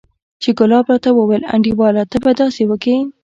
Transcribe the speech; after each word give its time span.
چې 0.41 0.49
ګلاب 0.59 0.85
راته 0.91 1.09
وويل 1.13 1.43
انډيواله 1.53 2.03
ته 2.11 2.17
به 2.23 2.31
داسې 2.39 2.63
وکې. 2.67 2.95